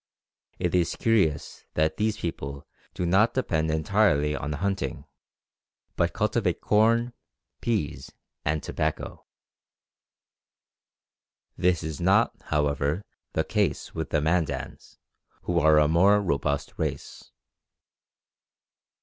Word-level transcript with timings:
It 0.57 0.73
is 0.73 0.95
curious 0.95 1.63
that 1.75 1.97
these 1.97 2.17
people 2.17 2.65
do 2.95 3.05
not 3.05 3.35
depend 3.35 3.69
entirely 3.69 4.35
on 4.35 4.51
hunting, 4.53 5.05
but 5.95 6.11
cultivate 6.11 6.59
corn, 6.59 7.13
peas, 7.61 8.11
and 8.43 8.63
tobacco. 8.63 9.27
This 11.55 11.83
is 11.83 12.01
not, 12.01 12.31
however, 12.45 13.05
the 13.33 13.43
case 13.43 13.93
with 13.93 14.09
the 14.09 14.21
Mandans, 14.21 14.97
who 15.43 15.59
are 15.59 15.77
a 15.77 15.87
more 15.87 16.19
robust 16.19 16.73
race. 16.77 17.29